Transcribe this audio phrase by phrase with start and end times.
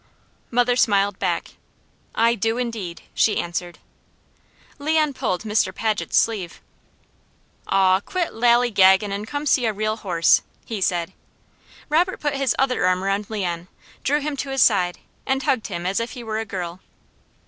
[0.49, 1.51] Mother smiled back.
[2.15, 3.77] "I do, indeed!" she answered.
[4.79, 5.71] Leon pulled Mr.
[5.75, 6.59] Paget's sleeve.
[7.67, 11.13] "Aw quit lally gaggin' and come see a real horse," he said.
[11.87, 13.67] Robert put his other arm around Leon,
[14.03, 16.79] drew him to his side and hugged him as if he were a girl.